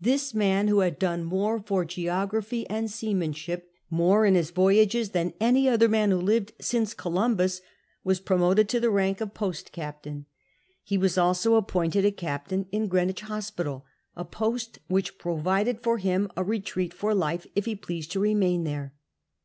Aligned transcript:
Tliis 0.00 0.32
man, 0.32 0.68
who 0.68 0.78
had 0.78 0.96
done 0.96 1.28
for 1.28 1.84
geography 1.84 2.68
and 2.70 2.88
seamanship 2.88 3.68
more 3.90 4.24
CHAP. 4.24 4.32
IX 4.36 4.36
K^.S. 4.36 4.36
109 4.36 4.36
in 4.36 4.36
his 4.36 4.50
voyages 4.92 5.10
than 5.10 5.32
any 5.44 5.68
other 5.68 5.88
man 5.88 6.10
who 6.12 6.18
ever 6.18 6.24
lived 6.24 6.52
since 6.60 6.94
Columbus, 6.94 7.60
was 8.04 8.20
promoted 8.20 8.68
to 8.68 8.78
the 8.78 8.90
rank 8.90 9.20
of 9.20 9.34
post 9.34 9.72
captain; 9.72 10.26
he 10.84 10.96
was 10.96 11.18
also 11.18 11.56
appointed 11.56 12.04
a 12.04 12.12
captain 12.12 12.66
in 12.70 12.88
Green'wich 12.88 13.22
Hospital, 13.22 13.84
a 14.14 14.24
post 14.24 14.78
which 14.86 15.18
provided 15.18 15.80
for 15.82 15.98
him 15.98 16.30
a 16.36 16.44
retreat 16.44 16.94
for 16.94 17.12
life 17.12 17.44
if 17.56 17.66
ho 17.66 17.74
pleased 17.74 18.12
to 18.12 18.20
remain 18.20 18.62
there. 18.62 18.94